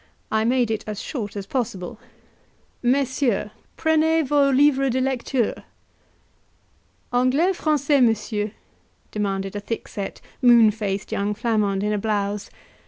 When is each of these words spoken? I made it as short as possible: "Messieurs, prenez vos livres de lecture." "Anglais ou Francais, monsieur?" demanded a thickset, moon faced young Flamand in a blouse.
I 0.31 0.45
made 0.45 0.71
it 0.71 0.83
as 0.87 0.99
short 0.99 1.35
as 1.35 1.45
possible: 1.45 1.99
"Messieurs, 2.81 3.51
prenez 3.77 4.27
vos 4.27 4.51
livres 4.51 4.89
de 4.89 4.99
lecture." 4.99 5.63
"Anglais 7.13 7.49
ou 7.49 7.53
Francais, 7.53 8.01
monsieur?" 8.01 8.49
demanded 9.11 9.55
a 9.55 9.59
thickset, 9.61 10.19
moon 10.41 10.71
faced 10.71 11.11
young 11.11 11.35
Flamand 11.35 11.83
in 11.83 11.93
a 11.93 11.99
blouse. 11.99 12.49